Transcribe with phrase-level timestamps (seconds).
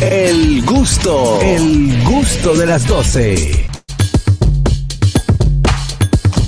[0.00, 3.68] El gusto, el gusto de las 12.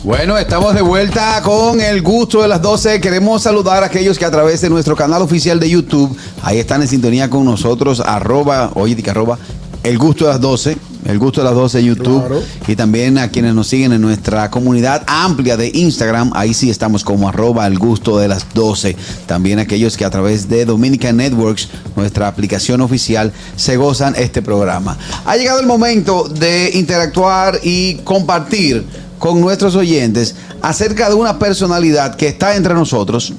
[0.03, 3.01] Bueno, estamos de vuelta con el gusto de las 12.
[3.01, 6.83] Queremos saludar a aquellos que a través de nuestro canal oficial de YouTube, ahí están
[6.83, 8.97] en sintonía con nosotros, arroba, oye,
[9.85, 10.77] el gusto de las 12,
[11.07, 12.27] el gusto de las 12 YouTube.
[12.27, 12.43] Claro.
[12.67, 17.05] Y también a quienes nos siguen en nuestra comunidad amplia de Instagram, ahí sí estamos
[17.05, 18.97] como arroba el gusto de las 12.
[19.27, 24.99] También aquellos que a través de Dominican Networks, nuestra aplicación oficial, se gozan este programa.
[25.25, 28.85] Ha llegado el momento de interactuar y compartir
[29.19, 33.33] con nuestros oyentes acerca de una personalidad que está entre nosotros.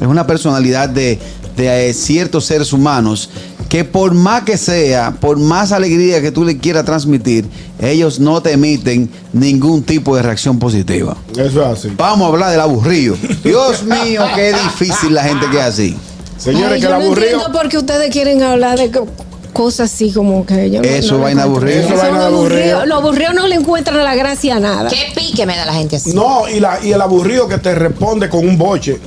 [0.00, 1.18] Es una personalidad de,
[1.56, 3.30] de, eh, ciertos seres humanos
[3.70, 7.46] que por más que sea, por más alegría que tú le quieras transmitir,
[7.80, 11.16] ellos no te emiten ningún tipo de reacción positiva.
[11.32, 11.92] Eso es así.
[11.96, 13.16] Vamos a hablar del aburrido.
[13.44, 15.96] Dios mío, qué difícil la gente que es así.
[16.36, 17.28] Señores, Ay, que yo el no aburrido.
[17.30, 19.06] entiendo por qué ustedes quieren hablar de co-
[19.52, 21.80] cosas así como que yo no- Eso, no vaina aburrida.
[21.80, 22.26] Eso, vaina aburrida.
[22.80, 22.86] aburridos.
[22.88, 24.90] Los aburridos no le encuentran la gracia a nada.
[24.90, 26.12] Qué pique me da la gente así.
[26.12, 28.98] No, y, la, y el aburrido que te responde con un boche.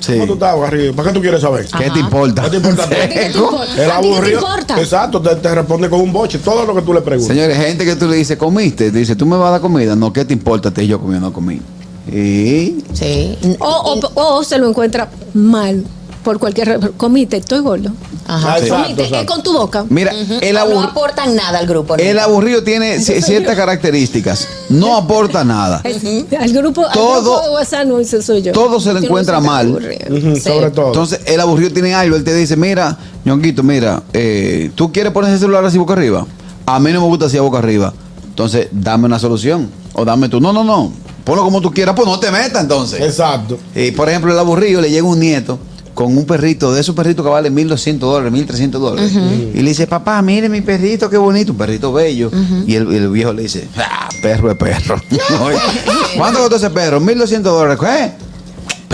[0.00, 0.12] Sí.
[0.14, 0.94] ¿Cómo tú estás, aburrido?
[0.94, 1.66] ¿Para qué tú quieres saber?
[1.66, 2.42] ¿Qué te importa?
[2.42, 2.88] ¿Qué te importa?
[2.88, 3.64] qué te importa?
[3.64, 4.40] El ¿A ti qué te aburrido.
[4.40, 4.80] importa?
[4.80, 6.38] Exacto, te, te responde con un boche.
[6.38, 7.34] Todo lo que tú le preguntas.
[7.34, 8.90] Señores, gente que tú le dices, ¿comiste?
[8.90, 9.96] Dice, ¿tú me vas a dar comida?
[9.96, 10.70] No, ¿qué te importa?
[10.70, 11.60] Te yo comí o no comí.
[12.08, 13.38] Y Sí.
[13.60, 13.66] O,
[14.14, 15.84] o- o se lo encuentra mal
[16.24, 16.66] por cualquier...
[16.80, 17.90] re- Comite, estoy gordo.
[18.26, 18.54] Ajá.
[18.54, 19.32] Ah, exacto, Comite, es exacto.
[19.32, 19.84] con tu boca.
[19.90, 21.94] mira, el, no aportan nada al grupo.
[21.96, 24.48] el aburrido tiene ci- ciertas características.
[24.70, 25.82] No aporta nada.
[25.84, 28.52] Al grupo, Todo- al grupo de WhatsApp no ese soy yo.
[28.52, 29.78] todo se le no encuentra mal.
[29.80, 30.40] Sí.
[30.40, 30.86] Sobre todo.
[30.88, 32.16] Entonces, el aburrido tiene algo.
[32.16, 36.26] Él te dice, mira, ñonguito, mira, eh, ¿tú quieres poner ese celular así boca arriba?
[36.66, 37.92] A mí no me gusta así a boca arriba.
[38.26, 39.70] Entonces, dame una solución.
[39.92, 40.40] O dame tú.
[40.40, 40.92] No, no, no.
[41.24, 43.00] Ponlo como tú quieras, pues no te metas entonces.
[43.00, 43.58] Exacto.
[43.74, 45.58] Y por ejemplo, el aburrido le llega un nieto
[45.94, 49.12] con un perrito, de esos perritos que vale 1.200 dólares, 1.300 dólares.
[49.54, 52.30] Y le dice, papá, mire mi perrito, qué bonito, un perrito bello.
[52.66, 55.00] y, el, y el viejo le dice, ah, perro es perro.
[56.16, 57.00] ¿Cuánto costó ese perro?
[57.00, 57.78] 1.200 dólares.
[57.80, 58.23] ¿Qué?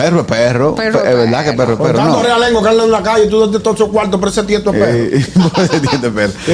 [0.00, 0.74] Perro es perro.
[0.74, 1.98] Perro es verdad que perro es perro.
[1.98, 2.22] tanto No.
[2.22, 4.80] realengo que anda en la calle, tú desde todos esos cuartos, pero ese tieto es
[4.80, 4.94] perro.
[4.94, 5.26] Eh,
[5.74, 6.32] entiende, perro.
[6.46, 6.52] Sí,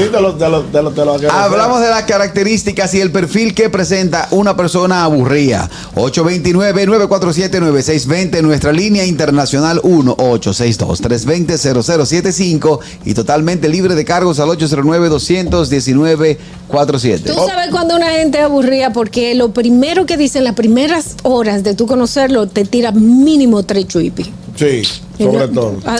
[1.30, 5.70] Hablamos de las características y el perfil que presenta una persona aburrida.
[5.94, 17.22] 829-947-9620, nuestra línea internacional 1-862-320-0075 y totalmente libre de cargos al 809-219-47.
[17.22, 21.62] Tú sabes cuando una gente es aburrida porque lo primero que dicen las primeras horas
[21.62, 22.92] de tú conocerlo te tira
[23.36, 24.28] mínimo tres chuipis.
[24.56, 24.82] Sí,
[25.18, 25.76] sobre todo.
[25.84, 25.98] Ah,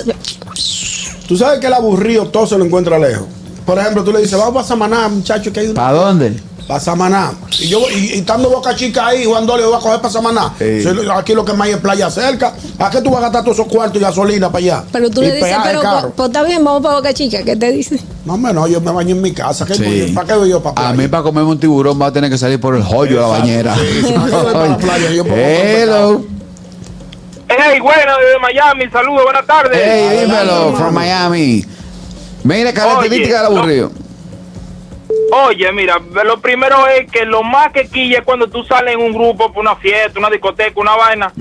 [1.29, 3.27] Tú sabes que el aburrido todo se lo encuentra lejos.
[3.67, 5.75] Por ejemplo, tú le dices, vamos para Samaná, muchacho, que hay una.
[5.75, 6.41] ¿Para dónde?
[6.69, 7.33] Para Samaná.
[7.61, 10.53] Y yo y, y estando Boca Chica ahí, Juan Dolio va a coger para Samaná.
[10.59, 10.85] Sí.
[11.15, 12.55] Aquí lo que más hay es playa cerca.
[12.79, 14.85] ¿A qué tú vas a gastar todos esos cuartos y gasolina para allá?
[14.93, 16.01] Pero tú Y le dices, peaje pero caro.
[16.03, 17.43] pues, pues, está bien, vamos para Boca Chica.
[17.43, 17.99] ¿Qué te dice?
[18.25, 19.67] No, hombre, no, yo me baño en mi casa.
[19.67, 20.13] ¿Qué Sí.
[20.15, 20.93] ¿Para qué voy yo para A playa?
[20.95, 23.27] mí para comerme un tiburón va a tener que salir por el hoyo de la
[23.27, 23.75] bañera.
[23.77, 25.11] Sí, sí, ¿para qué voy para la playa?
[25.13, 26.36] Yo pongo Hello.
[27.49, 29.81] Hey, bueno, desde Miami, saludos, buenas tardes.
[29.83, 31.65] Hey, dímelo, from Miami.
[32.43, 33.93] Mira, característica del aburrido.
[35.33, 39.01] Oye, mira, lo primero es que lo más que quilla es cuando tú sales en
[39.01, 41.33] un grupo por una fiesta, una discoteca, una vaina,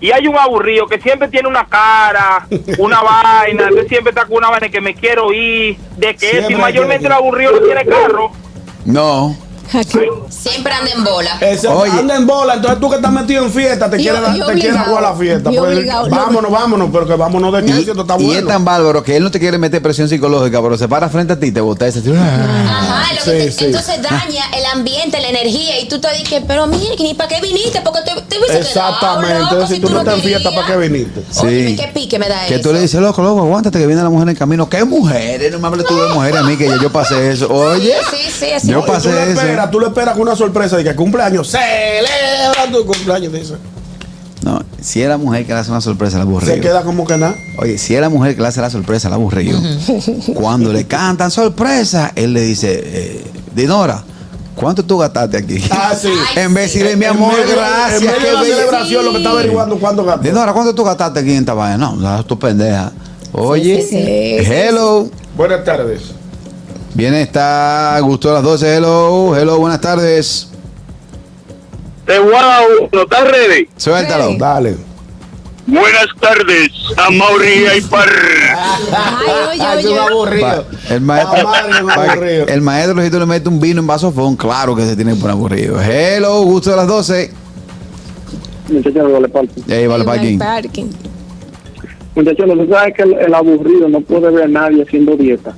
[0.00, 2.46] y hay un aburrido que siempre tiene una cara,
[2.78, 6.50] una vaina, que siempre está con una vaina que me quiero ir, de que es,
[6.50, 8.32] y mayormente el aburrido no tiene carro.
[8.84, 9.36] No.
[10.28, 11.38] Siempre anda en bola.
[11.40, 11.90] Ese Oye.
[11.98, 14.52] anda en bola, entonces tú que estás metido en fiesta, te Y- quieres y te
[14.54, 15.50] quieres jugar a la fiesta.
[15.52, 16.08] Y Pues, obligado.
[16.10, 18.40] vámonos, vámonos, pero que vámonos de Y, esto está y bueno.
[18.40, 21.32] es tan bárbaro que él no te quiere meter presión psicológica, pero se para frente
[21.34, 22.00] a ti y te bota ese.
[22.00, 23.64] Ajá, lo que Sí, te- sí.
[23.66, 27.28] entonces daña el ambiente, la energía y tú te dices, pero mire, que ni para
[27.28, 30.50] qué viniste, porque te, te hubiese Exactamente, quedado, loco, si tú no estás en fiesta.
[30.54, 31.22] ¿para qué viniste?
[31.40, 32.62] Óyeme, qué pique me da Que eso.
[32.68, 34.68] tú le dices, loco, loco, aguántate que viene la mujer en el camino.
[34.68, 35.52] ¿Qué mujeres?
[35.52, 37.48] No me hables tú de mujeres a mí, que ya yo pasé eso.
[37.52, 38.68] Oye, Sí, sí, así.
[38.68, 39.40] Yo pasé tú le eso.
[39.40, 43.54] esperas, tú le esperas con una sorpresa de que cumpleaños, celebra tu cumpleaños, dice.
[44.44, 46.54] No, si es la mujer que le hace una sorpresa al aburrido.
[46.54, 47.34] Se queda como que nada.
[47.58, 49.58] Oye, si es la mujer que le hace la sorpresa al aburrido,
[50.34, 53.24] cuando le cantan sorpresa, él le dice, eh,
[53.54, 54.02] Dinora,
[54.56, 55.62] ¿cuánto tú gastaste aquí?
[55.70, 56.08] Ah, sí.
[56.36, 58.02] en vez de decirle, mi amor, en medio, gracias.
[58.02, 58.54] En medio qué de la bella".
[58.56, 60.22] celebración, lo que está averiguando cuánto gastó.
[60.22, 61.76] Dinora, ¿cuánto tú gastaste aquí en esta vaina?
[61.78, 62.90] No, no, tú pendeja.
[63.32, 64.52] Oye, Sí, sí, sí.
[64.52, 65.08] hello.
[65.36, 66.02] Buenas tardes.
[66.94, 68.76] Viene, está Gusto a las 12.
[68.76, 70.48] Hello, hello, buenas tardes.
[72.12, 73.66] Te wow, ¿no estás ready?
[73.78, 74.32] Suéltalo.
[74.32, 74.36] Sí.
[74.36, 74.76] Dale.
[75.66, 76.68] Buenas tardes,
[76.98, 78.06] Amaury y Par.
[78.92, 79.98] Ay, oye, Ah, un oye.
[79.98, 80.66] aburrido.
[80.90, 81.48] El maestro,
[81.84, 82.46] un aburrido.
[82.48, 85.20] el maestro, si tú le metes un vino en vasofón, claro que se tiene que
[85.20, 85.80] poner aburrido.
[85.80, 87.32] Hello, gusto de las 12.
[88.68, 89.74] Muchachos, vale parte.
[89.74, 90.88] Ahí va el Ay, parking.
[92.14, 95.16] Muchachos, lo que pasa es que el, el aburrido no puede ver a nadie haciendo
[95.16, 95.54] dieta.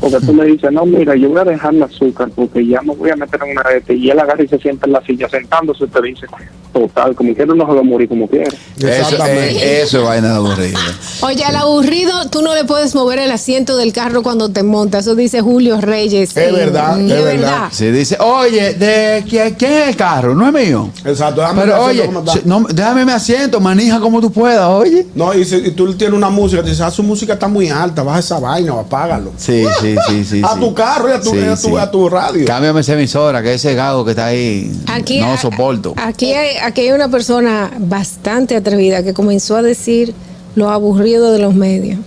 [0.00, 2.94] Porque tú le dices, no, mira, yo voy a dejar el azúcar porque ya me
[2.94, 3.92] voy a meter en una dieta.
[3.92, 5.86] Y él agarra y se sienta en la silla sentándose.
[5.86, 6.26] Te dice,
[6.72, 8.50] total, como quiera no se va a morir como quiera.
[8.76, 9.56] Eso, Exactamente.
[9.56, 10.78] eh, eso es vaina de aburrido.
[11.22, 15.06] Oye, al aburrido tú no le puedes mover el asiento del carro cuando te montas.
[15.06, 16.36] Eso dice Julio Reyes.
[16.36, 16.54] Es Sí.
[16.54, 17.68] verdad, Mm, es verdad.
[17.70, 20.34] Si dice, oye, ¿de quién, quién es el carro?
[20.34, 20.90] No es mío.
[21.04, 22.32] Exacto, déjame Pero ver oye, cómo está.
[22.32, 25.06] si- no, déjame mi asiento, manija como tú puedas, oye.
[25.14, 27.68] No, y, si, y tú tienes una música, te dices, ah, su música está muy
[27.68, 29.32] alta, baja esa vaina o apágalo.
[29.36, 30.42] Sí, sí, sí, sí.
[30.44, 31.76] A tu carro y a tu- Sí, a tu- sí.
[31.76, 32.44] a tu radio.
[32.46, 35.94] Cámbiame esa emisora, que ese gago que está ahí Aquí, no soporto.
[35.96, 40.14] Aquí hay, aquí hay una persona bastante atrevida que comenzó a decir
[40.54, 41.98] lo aburrido de los medios.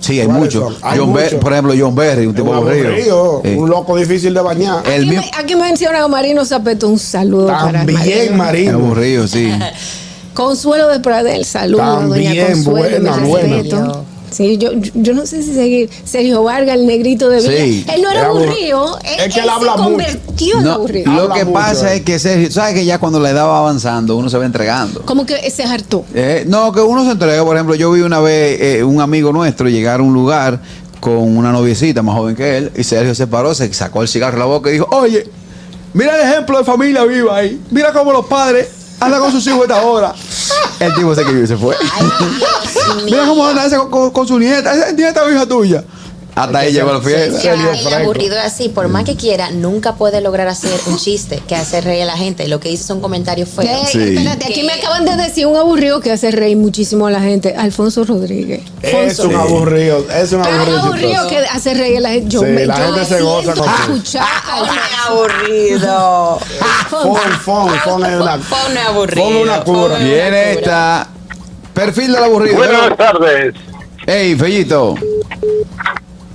[0.00, 0.78] Sí, hay ¿Cuáles muchos.
[1.04, 1.34] muchos.
[1.40, 2.86] por ejemplo, John Berry, un tipo aburrido.
[2.88, 3.50] aburrido, Sí.
[3.56, 4.82] un loco difícil de bañar.
[4.86, 8.36] El aquí, me- aquí menciona a Marino Zapeto, un saludo para También, Marino.
[8.36, 8.72] Marino.
[8.78, 9.50] aburrido, sí.
[10.42, 12.70] Consuelo de Pradel, saludos, doña Consuelo,
[13.00, 13.56] buena, buena.
[13.56, 14.04] respeto.
[14.30, 15.90] Sí, yo, yo, no sé si seguir.
[16.04, 17.64] Sergio Vargas, el negrito de Villa.
[17.64, 17.84] Sí.
[17.92, 19.90] Él no era aburrido, él, Es que él él habla se mucho.
[19.90, 21.12] convirtió en No, aburrido.
[21.12, 21.96] lo Habla que mucho, pasa eh.
[21.96, 25.02] es que Sergio, ¿sabes que ya cuando la edad va avanzando uno se va entregando?
[25.06, 26.04] Como que se hartó.
[26.14, 27.42] Eh, no, que uno se entrega.
[27.44, 30.60] Por ejemplo, yo vi una vez eh, un amigo nuestro llegar a un lugar
[31.00, 34.34] con una noviecita más joven que él y Sergio se paró, se sacó el cigarro
[34.34, 35.26] de la boca y dijo, oye,
[35.94, 37.60] mira el ejemplo de familia viva ahí.
[37.72, 38.68] Mira cómo los padres
[39.00, 40.14] andan con sus hijos a esta hora.
[40.80, 41.76] El tipo se que se fue.
[43.04, 44.72] mira cómo anda ese con, con- con su nieta.
[44.74, 45.84] Esa nieta o hija tuya.
[46.38, 47.40] Hasta ahí llegó la fiesta.
[47.42, 51.42] Ya, el aburrido es así, por más que quiera, nunca puede lograr hacer un chiste
[51.48, 52.46] que hace reír a la gente.
[52.48, 53.68] Lo que dice son comentarios feos.
[53.68, 54.14] Ey, Sí.
[54.16, 57.54] espérate, aquí me acaban de decir un aburrido que hace reír muchísimo a la gente.
[57.56, 58.62] Alfonso Rodríguez.
[58.82, 60.78] Es un aburrido, es un Pero un aburrido.
[60.80, 61.28] aburrido chistoso.
[61.28, 62.28] que hace reír a la gente.
[62.28, 64.80] Yo Sí, me, la yo gente me se goza con escuchar a Alfonso.
[65.08, 66.38] aburrido.
[66.90, 68.38] Fon, fon, fon es una.
[68.38, 69.24] Fon es aburrido.
[69.24, 69.98] Fon es una cura.
[69.98, 71.08] Es Viene esta.
[71.74, 72.56] Perfil del aburrido.
[72.56, 73.54] Buenas tardes.
[74.06, 74.94] Ey, Fellito.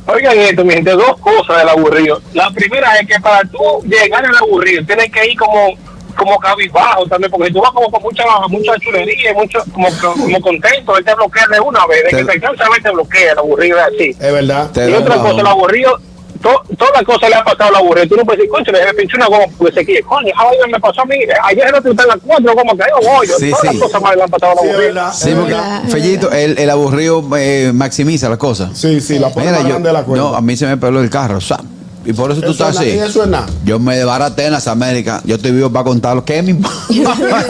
[0.05, 2.21] Oigan esto, mi gente, dos cosas del aburrido.
[2.33, 5.73] La primera es que para tú llegar al aburrido tienes que ir como
[6.15, 10.41] como cabizbajo también, porque tú vas como con mucha mucha chulería y mucho como, como
[10.41, 13.39] contento, él te bloquea de una vez, de Te- que te cansa te bloquea, el
[13.39, 14.09] aburrido es así.
[14.11, 14.69] Es verdad.
[14.75, 15.99] Y otra cosa, el aburrido,
[16.43, 18.07] to- todas las cosas le ha pasado al aburrido.
[18.09, 20.03] Tú no puedes decir, concho, le pinché una goma porque se quiere.
[20.03, 21.15] Coño, vaina me pasó a mí.
[21.45, 23.27] Ayer no te en las cuatro, como que yo voy.
[23.27, 23.67] Sí, todas sí.
[23.67, 24.79] las cosas más le han pasado es aburrido.
[24.79, 25.13] verdad.
[25.13, 25.55] Sí, porque.
[25.91, 28.77] Fellito, el, el aburrido eh, maximiza las cosas.
[28.77, 30.23] Sí, sí, la pone grande de la cuenta.
[30.29, 31.65] no, a mí se me peló el carro, ¿sabes?
[32.05, 32.89] Y por eso tú estás es así.
[32.89, 33.45] na- y eso es nada.
[33.65, 35.21] Yo me desbaraté en las Américas.
[35.25, 36.51] Yo estoy vivo para contar lo que es mi
[36.89, 37.47] es verdad,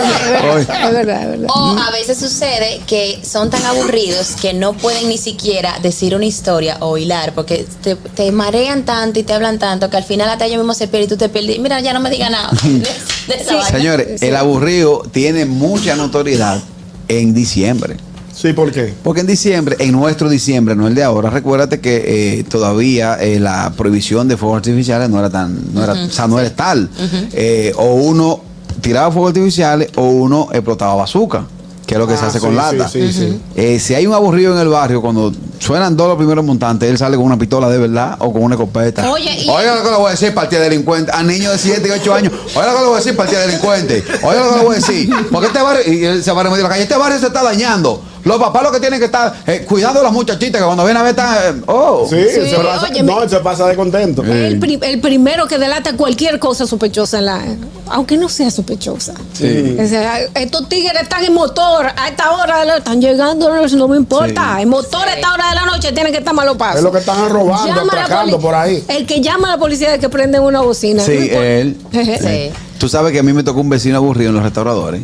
[0.88, 1.48] es verdad, es verdad.
[1.56, 6.26] O a veces sucede que son tan aburridos que no pueden ni siquiera decir una
[6.26, 10.30] historia o hilar porque te, te marean tanto y te hablan tanto que al final
[10.30, 11.60] hasta ellos mismos se pierden y tú te pierdes.
[11.60, 13.70] Mira, ya no me diga nada de, de esa vaina.
[13.78, 16.62] Señores, el aburrido tiene mucha notoriedad
[17.08, 17.98] en diciembre.
[18.36, 18.94] Sí, ¿por qué?
[19.04, 23.40] Porque en diciembre, en nuestro diciembre, no el de ahora, recuérdate que eh, todavía eh,
[23.40, 26.90] la prohibición de fuegos artificiales no era tan, no era, o sea, no era tal.
[27.34, 28.42] Eh, o uno
[28.82, 31.46] tiraba fuegos artificiales o uno explotaba bazooka,
[31.86, 32.88] que es lo que se Ah, hace sí, con lata.
[32.90, 33.40] sí, sí.
[33.56, 36.98] Eh, si hay un aburrido en el barrio, cuando suenan dos los primeros montantes, él
[36.98, 39.10] sale con una pistola de verdad o con una escopeta.
[39.12, 41.12] Oye, y- Oiga lo que le voy a decir, partida delincuente.
[41.14, 42.34] A niños de 7 y 8 años.
[42.56, 44.04] Oiga lo que le voy a decir, partida delincuente.
[44.24, 45.10] Oiga lo que le voy a decir.
[45.32, 47.44] Porque este barrio, y él se va a remedir la calle, este barrio se está
[47.44, 48.02] dañando.
[48.26, 50.96] Los papás lo que tienen que estar eh, cuidando a las muchachitas que cuando ven
[50.96, 51.58] a ver están.
[51.58, 52.08] eh, oh.
[52.10, 54.24] Sí, Sí, se pasa, no, se pasa de contento.
[54.24, 57.42] El, pri- el primero que delata cualquier cosa sospechosa en la.
[57.88, 59.14] Aunque no sea sospechosa.
[59.34, 59.78] Sí.
[59.78, 63.88] O sea, estos tigres están en motor a esta hora de la están llegando, no,
[63.90, 64.54] me importa.
[64.56, 64.62] Sí.
[64.64, 66.78] En motor a esta hora de la noche tienen que estar malos pasos.
[66.78, 68.84] Es lo que están robando, atracando por ahí.
[68.88, 71.04] El que llama a la policía de que prenden una bocina.
[71.04, 71.78] Sí, él.
[71.92, 72.52] Sí.
[72.80, 75.02] Tú sabes que a mí me tocó un vecino aburrido en los restauradores.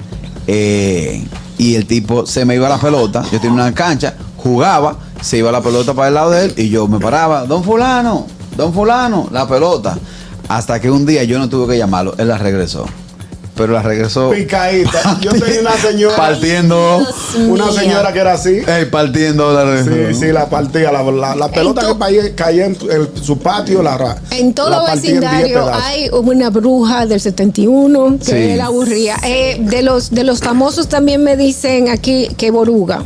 [0.48, 1.24] eh,
[1.60, 3.22] y el tipo se me iba la pelota.
[3.32, 6.70] Yo tenía una cancha, jugaba, se iba la pelota para el lado de él y
[6.70, 7.46] yo me paraba.
[7.46, 8.26] Don Fulano,
[8.56, 9.98] don Fulano, la pelota.
[10.48, 12.86] Hasta que un día yo no tuve que llamarlo, él la regresó.
[13.60, 14.30] Pero la regresó.
[14.32, 15.20] Picadita.
[15.22, 16.16] Yo tenía una señora.
[16.16, 17.06] Partiendo.
[17.50, 18.62] Una señora que era así.
[18.66, 20.14] Ey, partiendo la regresó.
[20.14, 20.92] Sí, sí, la partía.
[20.94, 24.54] La, la, la pelota to- que caía, caía en el- su patio, la ra- En
[24.54, 28.32] todo la partía en 10 vecindario hay una bruja del 71 que Sí.
[28.52, 29.18] es la aburría.
[29.24, 33.04] Eh, de los de los famosos también me dicen aquí que Boruga.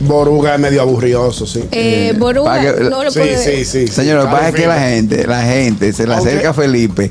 [0.00, 1.64] Boruga es medio aburrioso, sí.
[1.70, 3.38] Eh, Boruga para que- no le sí, puede.
[3.38, 3.86] sí, sí.
[3.88, 6.54] Señor, lo que pasa es que la gente, la gente se le Aunque- acerca a
[6.54, 7.10] Felipe.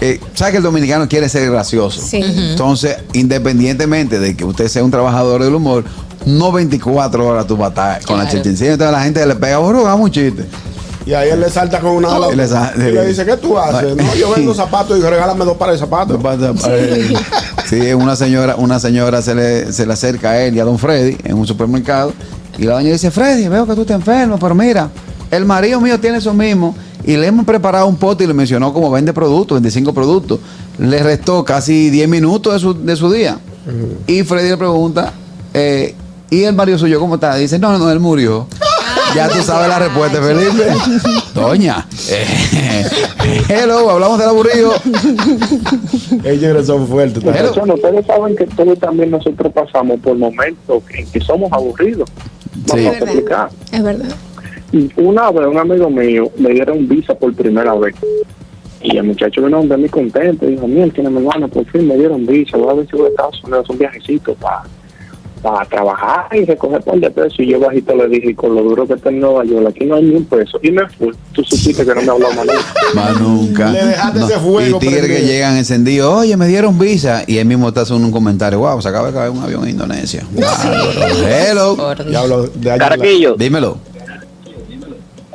[0.00, 2.00] Eh, ¿Sabe que el dominicano quiere ser gracioso?
[2.00, 2.20] Sí.
[2.22, 5.84] Entonces, independientemente de que usted sea un trabajador del humor,
[6.26, 8.38] no 24 horas tú estar con la Claro.
[8.38, 8.72] chichincilla.
[8.72, 10.46] Entonces la gente le pega, boruga, un chiste.
[11.06, 13.96] Y ahí él le salta con una y le dice, ¿qué tú haces?
[13.96, 16.20] No, yo vendo zapatos y regálame dos pares de zapatos.
[16.68, 17.14] Eh,
[17.68, 20.76] Sí, una señora, una señora se le, se le acerca a él y a don
[20.78, 22.12] Freddy en un supermercado
[22.58, 24.90] Y la doña dice, Freddy, veo que tú estás enfermo, pero mira,
[25.30, 28.72] el marido mío tiene eso mismo y le hemos preparado un pote y le mencionó
[28.72, 30.38] como 20 productos, 25 productos.
[30.78, 33.38] Le restó casi 10 minutos de su, de su día.
[34.06, 35.12] Y Freddy le pregunta,
[35.54, 35.94] eh,
[36.30, 37.34] ¿y el marido suyo cómo está?
[37.36, 38.46] Dice, no, no, él murió.
[39.14, 40.72] Ya tú sabes la respuesta, Felipe.
[41.34, 41.86] Doña.
[42.08, 42.84] eh,
[43.48, 44.72] hello, hablamos del aburrido.
[46.24, 47.22] Ellos son fuertes.
[47.22, 47.32] Hello.
[47.34, 52.08] Personas, ustedes saben que todos también nosotros pasamos por momentos en que somos aburridos.
[52.52, 52.60] Sí.
[52.66, 53.08] Vamos a Es verdad.
[53.08, 53.50] explicar.
[53.72, 54.08] Es verdad.
[54.96, 57.94] Una vez un amigo mío me dieron visa por primera vez.
[58.82, 60.46] Y el muchacho vino donde mí contento.
[60.46, 62.56] Y dijo, mira, tiene mi hermano, por fin me dieron visa.
[62.56, 64.62] Voy a ver si voy a Estados Unidos un viajecito para
[65.42, 67.40] para trabajar y recoger par de pesos.
[67.40, 69.96] Y yo bajito le dije, con lo duro que está en Nueva York, aquí no
[69.96, 70.58] hay ni un peso.
[70.62, 71.12] Y me fui.
[71.32, 72.74] Tú supiste que no me habló más nunca.
[72.94, 73.70] Más nunca.
[73.70, 77.24] Le dejaste ese fuego Y tigres que llegan encendidos, oye, me dieron visa.
[77.26, 79.70] Y él mismo está haciendo un comentario, wow, se acaba de caer un avión en
[79.70, 80.24] Indonesia.
[81.26, 81.76] Hello.
[81.76, 82.10] Por Dios.
[82.10, 83.89] Ya hablo de Dímelo.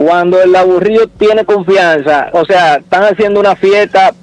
[0.05, 4.13] Cuando el aburrido tiene confianza, o sea, están haciendo una fiesta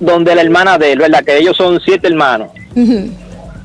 [0.00, 1.22] donde la hermana de él, ¿verdad?
[1.24, 2.48] Que ellos son siete hermanos,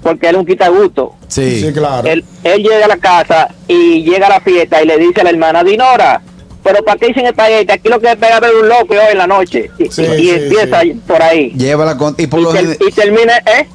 [0.04, 1.14] porque él es un quita gusto.
[1.28, 1.62] Sí.
[1.62, 2.08] Sí, claro.
[2.08, 5.24] Él, él llega a la casa y llega a la fiesta y le dice a
[5.24, 6.22] la hermana, Dinora,
[6.64, 7.72] pero ¿para qué dicen espagueti?
[7.72, 9.72] Aquí lo que es pegar ver un loco hoy en la noche.
[9.80, 11.02] Y, Sí, y sí, empieza sí.
[11.08, 11.50] por ahí.
[11.56, 12.14] Llévala con.
[12.18, 13.68] Y por, Y, lo, ter- y termina, ¿eh?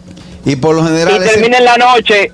[0.45, 1.23] y por lo Y general.
[1.23, 2.31] ese- termina en la noche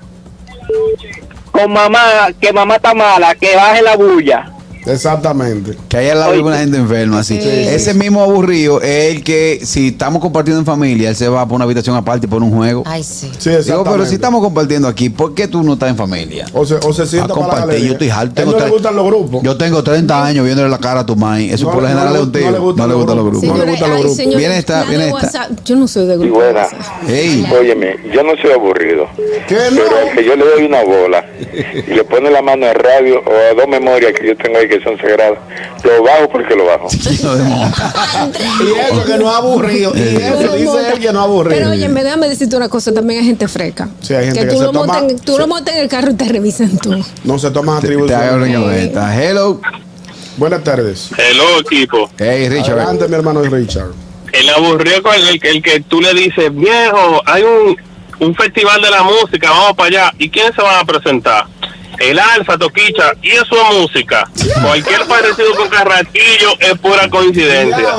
[1.51, 4.49] con mamá, que mamá está mala, que baje la bulla.
[4.85, 5.77] Exactamente.
[5.89, 6.47] Que hay al lado de Oye.
[6.47, 7.39] una gente enferma, así.
[7.41, 7.47] Sí.
[7.49, 11.55] Ese mismo aburrido es el que, si estamos compartiendo en familia, él se va por
[11.55, 12.83] una habitación aparte y por un juego.
[12.85, 13.31] Ay, sí.
[13.37, 16.45] Sí, Digo, pero si estamos compartiendo aquí, ¿por qué tú no estás en familia?
[16.53, 18.33] O se, o se sienta A para la compartir, yo estoy harto.
[18.35, 19.43] Tengo no le gustan los grupos.
[19.43, 21.49] Yo tengo 30 años viéndole la cara a tu mai.
[21.49, 22.45] Eso No, por lo no general le es un tío.
[22.45, 23.43] no le gustan los grupos.
[23.43, 24.17] No le gustan los grupos.
[24.17, 25.49] señores, Viene esta, viene esta.
[25.65, 26.35] Yo no soy de Y grupo.
[26.35, 26.67] buena.
[27.07, 29.07] Ey, Óyeme, yo no soy aburrido.
[29.47, 29.97] ¿Qué Pero no?
[30.09, 31.25] el que yo le doy una bola
[31.87, 34.67] y le pone la mano al radio o a dos memorias que yo tengo ahí
[34.67, 35.37] que son sagradas,
[35.83, 36.87] lo bajo porque lo bajo.
[36.91, 39.91] Y eso que no es aburrido.
[39.95, 41.57] Y eso Pero dice él que no es aburrido.
[41.57, 43.89] Pero oye, me déjame decirte una cosa, también hay gente freca.
[44.01, 45.81] Sí, hay gente que que tú, se lo toma- montas en, tú lo montas en
[45.81, 47.03] el carro y te revisan tú.
[47.23, 48.91] No se toman te hago atribuciones.
[49.19, 49.59] Hello.
[50.37, 51.09] Buenas tardes.
[51.17, 52.09] Hello, equipo.
[52.17, 52.79] Hey, Richard.
[52.79, 53.91] Adelante, mi hermano Richard.
[54.31, 57.77] El aburrido con el, el que tú le dices, viejo, hay un,
[58.19, 60.13] un festival de la música, vamos para allá.
[60.17, 61.45] ¿Y quiénes se van a presentar?
[61.99, 64.29] El Alfa, Toquicha, y eso es música.
[64.61, 67.95] Cualquier parecido con Carraquillo es pura coincidencia.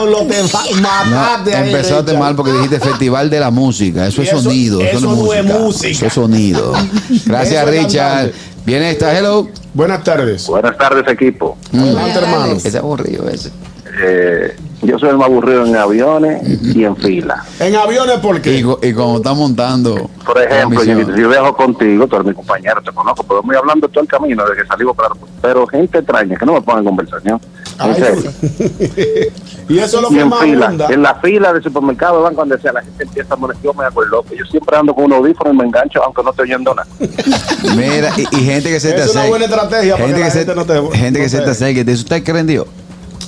[0.81, 4.07] No, empezaste mal porque dijiste Festival de la Música.
[4.07, 4.81] Eso es eso- sonido.
[4.81, 5.59] Eso, eso no no es música.
[5.59, 5.89] música.
[5.91, 6.73] Eso es sonido.
[7.27, 8.33] Gracias, Richard.
[8.65, 9.17] Viene esta.
[9.17, 9.49] Hello.
[9.75, 10.47] Buenas tardes.
[10.47, 11.57] Buenas tardes, equipo.
[11.73, 12.53] Adelante, hermano.
[12.55, 13.51] Ese es aburrido ese.
[14.03, 16.43] Eh, yo soy el más aburrido en aviones
[16.75, 17.45] y en fila.
[17.61, 18.63] En aviones, ¿por Y, qué?
[18.63, 20.11] co- y como está montando.
[20.25, 23.89] Por ejemplo, yo, yo viajo contigo, tú eres mi compañero, te conozco, pero voy hablando
[23.89, 25.11] todo el camino desde que salimos para
[25.43, 27.41] Pero gente extraña que no me ponga en conversación.
[27.81, 28.31] En serio.
[29.69, 32.35] y eso es lo Y que en más fila, en la fila del supermercado, van
[32.35, 34.35] cuando sea la gente empieza a molestar, yo me hago el loco.
[34.35, 36.89] Yo siempre ando con un audífono y me engancho, aunque no estoy oyendo nada.
[37.77, 39.29] Mira, y, y gente que se te Es una acerca.
[39.29, 41.91] buena estrategia gente que la se, gente no te- gente no que se te- acerca
[41.91, 42.67] y ¿usted cree en Dios?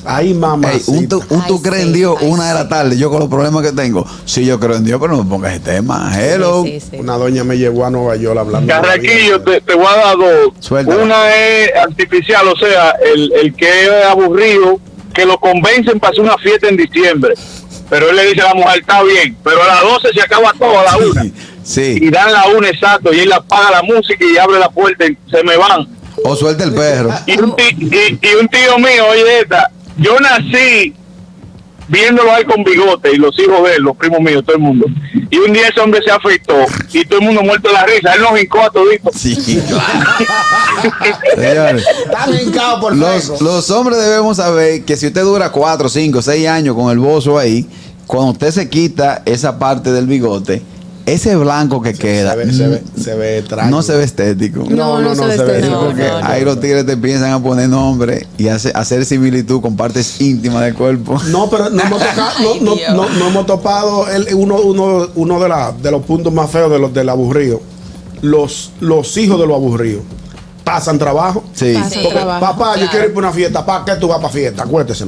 [0.07, 0.73] Ay, mamá.
[0.73, 3.11] Ey, un tú, un tú Ay, crees en Dios ay, una de la tarde, yo
[3.11, 4.07] con los problemas que tengo.
[4.25, 6.11] Sí, yo creo en Dios, pero no me pongas ese tema.
[6.19, 6.63] Hello.
[6.65, 6.97] Sí, sí, sí.
[6.99, 8.73] Una doña me llevó a Nueva York hablando.
[8.73, 10.53] Carraquillo, te, te voy a dar dos.
[10.61, 11.03] Suéltala.
[11.03, 14.79] Una es artificial, o sea, el, el que es aburrido,
[15.13, 17.35] que lo convencen para hacer una fiesta en diciembre.
[17.89, 20.53] Pero él le dice a la mujer, está bien, pero a las 12 se acaba
[20.59, 21.25] todo, a la una.
[21.25, 21.33] Y
[21.63, 22.11] Sí.
[22.11, 25.43] dan la una exacto, y él apaga la música y abre la puerta y se
[25.43, 25.87] me van.
[26.25, 27.11] O suelta el perro.
[27.27, 30.95] Y un, ti- y, y un tío mío, oye esta, yo nací
[31.89, 34.63] viéndolo a él con bigote y los hijos de él, los primos míos, todo el
[34.63, 34.87] mundo.
[35.31, 36.55] Y un día ese hombre se afeitó
[36.93, 38.15] y todo el mundo muerto de la risa.
[38.15, 39.11] Él nos hincó a todito.
[39.15, 40.11] Sí, claro.
[41.37, 41.85] Señores.
[42.05, 46.49] Está brincado por Los, los hombres debemos saber que si usted dura 4, 5, 6
[46.49, 47.67] años con el bozo ahí,
[48.07, 50.63] cuando usted se quita esa parte del bigote,
[51.07, 54.65] ese blanco que queda Se ve, se ve, mm, se ve no se ve estético.
[54.69, 55.63] No, no, no, se ve.
[55.71, 56.27] No, porque no, no.
[56.27, 60.63] ahí los tigres te piensan a poner nombre y hace- hacer similitud con partes íntimas
[60.65, 61.17] del cuerpo.
[61.29, 62.95] No, pero no hemos, tocado- no, Ay, no, Dios.
[62.95, 66.71] no- no hemos topado el- uno, uno, uno de, la- de los puntos más feos
[66.71, 67.61] de los del aburrido.
[68.23, 70.03] Los, los hijos de los aburridos
[70.65, 71.45] pasan trabajo.
[71.55, 71.99] Sí, Pasa Sí.
[72.03, 72.41] Porque, trabajo.
[72.41, 73.65] papá, yo quiero ir para una fiesta.
[73.65, 74.65] ¿Para qué tú vas para fiesta?
[74.65, 75.05] Acuérdese.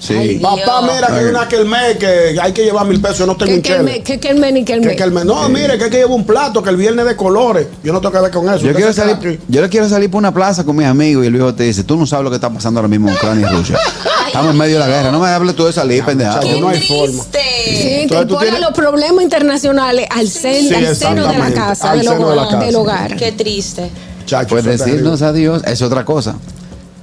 [0.00, 0.14] Sí.
[0.14, 0.82] Ay, Papá, Dios.
[0.94, 3.18] mira que hay una kermés que hay que llevar mil pesos.
[3.18, 3.92] Yo no tengo Que un que el chele.
[3.98, 4.96] me- que que el men y que el Que men.
[4.96, 5.24] kermés.
[5.24, 7.66] No, mire, que hay que llevar un plato, que el viernes de colores.
[7.82, 8.64] Yo no tengo que ver con eso.
[8.66, 11.32] Yo quiero, salir, yo le quiero salir por una plaza con mis amigos y el
[11.32, 13.54] viejo te dice, tú no sabes lo que está pasando ahora mismo en Ucrania y
[13.56, 13.78] Rusia.
[14.26, 15.10] Estamos en medio de la guerra.
[15.10, 16.40] No me hables tú de salir, pendeja.
[16.40, 17.22] ¡Qué no hay forma.
[17.24, 17.38] triste!
[17.68, 22.08] Sí, te los problemas internacionales al, cen- Sí, al seno de la casa, al del
[22.08, 22.54] seno de la hogar.
[22.54, 22.64] casa.
[22.66, 23.16] del hogar.
[23.16, 23.90] Qué triste.
[24.26, 25.26] Chacho, Pues decirnos terrible.
[25.58, 26.36] adiós es otra cosa.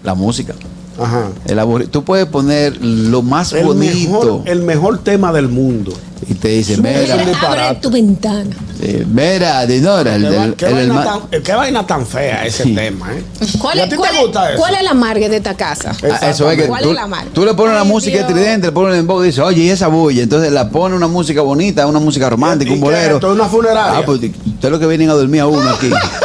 [0.04, 0.54] La música.
[1.00, 1.28] Ajá.
[1.46, 5.94] El Tú puedes poner lo más El bonito mejor, el mejor tema del mundo.
[6.28, 8.56] y te dice, mira, es un Abre tu ventana.
[8.82, 12.46] eh, mira, Dinora, el, ¿Qué, del- va- qué el vaina tan, qué vaina tan fea
[12.46, 12.74] ese Sí.
[12.74, 13.24] tema, ¿eh?
[13.60, 14.58] ¿Cuál ¿Y a es, ti cuál te es- gusta eso?
[14.60, 15.92] cuál es la marga de esta casa?
[16.04, 17.30] Ah, Eso es que ¿Cuál tú, es la marca?
[17.34, 18.28] tú le pones la Ay, música Dios.
[18.30, 20.24] estridente, le pones en voz y dices, oye, y esa bulla.
[20.24, 23.02] Entonces la pone una música bonita, una música romántica, ¿Y un bolero.
[23.02, 23.28] es esto?
[23.34, 23.98] ¿Es una funeraria?
[24.00, 25.90] Ah, pues ustedes lo que vienen a dormir a uno aquí.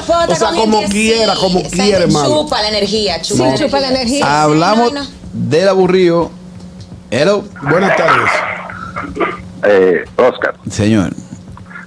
[0.00, 1.40] Ay, yo no puedo estar O sea, con como gente quiera, así.
[1.40, 2.28] como Esa quiera, gente hermano.
[2.42, 4.42] Chupa la energía, chupa, Sí, la, chupa la energía.
[4.42, 5.08] Hablamos Sí, no, no.
[5.32, 6.30] del aburrido.
[7.10, 8.30] Hello, Buenas tardes.
[9.62, 11.10] Eh, Oscar, señor.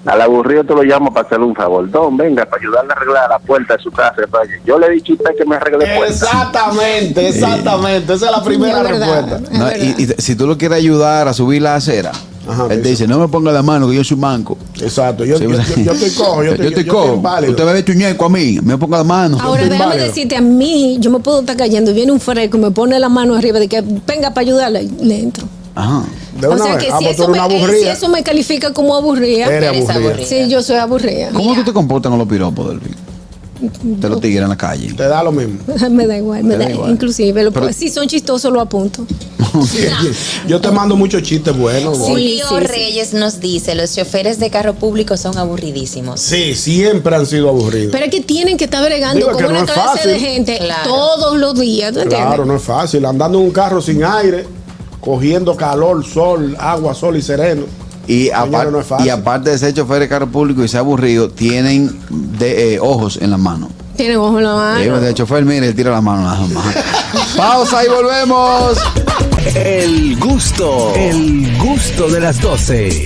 [0.06, 1.90] al aburrido te lo llamo para hacerle un favor.
[1.90, 4.16] Don, venga, para ayudarle a arreglar la puerta de su casa.
[4.30, 6.14] para que- Yo le he dicho a usted que me arregle puerta.
[6.14, 8.14] Exactamente, exactamente.
[8.14, 9.26] Esa es la primera Es verdad.
[9.40, 9.58] respuesta.
[9.58, 12.12] No, y, y si tú lo quieres ayudar a subir la acera,
[12.48, 14.58] Ajá, él te dice, no me ponga la mano que yo soy manco.
[14.84, 15.26] Exacto.
[15.26, 17.14] Yo, Sí, yo, yo, yo estoy cojo, yo, estoy- estoy yo cojo.
[17.16, 17.52] inválido.
[17.52, 19.38] Usted me ve chuñeco a mí, me ponga la mano.
[19.42, 20.08] Ahora estoy déjame inválido.
[20.08, 23.00] decirte, a mí, yo me puedo estar cayendo y viene un fresco y me pone
[23.00, 25.48] la mano arriba de que venga para ayudarle, le entro.
[25.76, 26.04] Ajá.
[26.40, 26.84] De o sea vez.
[26.86, 29.90] que Ah, si, pues eso me, eh, si eso me califica como aburrida, Eres Eres
[29.90, 30.10] aburrida.
[30.10, 30.28] aburrida.
[30.28, 31.30] sí, yo soy aburrida.
[31.34, 32.80] ¿Cómo tú te comportas con los piropos del
[33.82, 34.94] De los tigres en la calle.
[34.94, 35.60] Te da lo mismo.
[35.92, 36.92] me da igual, me da da, igual.
[36.92, 37.44] inclusive.
[37.44, 39.06] Lo, Pero- si son chistosos, lo apunto.
[40.48, 41.98] Yo te mando muchos chistes buenos.
[41.98, 42.64] Julio sí, sí.
[42.68, 46.20] Reyes nos dice, los choferes de carro público son aburridísimos.
[46.20, 47.92] Sí, siempre han sido aburridos.
[47.92, 50.12] Pero es que tienen que estar bregando Digo con una no clase fácil.
[50.12, 50.90] de gente Claro.
[50.90, 51.94] todos los días.
[51.94, 52.28] ¿tú entiendes?
[52.28, 53.06] Claro, no es fácil.
[53.06, 54.46] Andando en un carro sin aire,
[55.00, 57.64] cogiendo calor, sol, agua, sol y sereno.
[58.08, 58.52] Y, Señores,
[58.90, 62.74] apar- no y aparte de ser chofer de carro público y ser aburrido, tienen de,
[62.76, 63.70] eh, ojos en las manos.
[63.96, 64.98] Tienen ojo en la mano.
[65.08, 66.66] El chofer, mire, tira la mano nada más.
[67.38, 68.78] Pausa y volvemos.
[69.56, 73.06] El gusto, el gusto de las 12.